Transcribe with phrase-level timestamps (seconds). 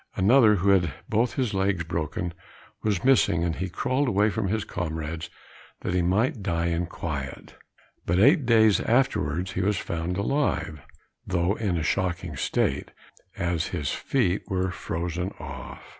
[0.15, 2.33] Another, who had both his legs broken,
[2.81, 5.29] was missing, as he had crawled away from his comrades,
[5.81, 7.55] that he might die in quiet.
[8.07, 10.81] But eight days afterwards, he was found alive,
[11.27, 12.89] though in a shocking state,
[13.37, 15.83] as his feet were frozen off.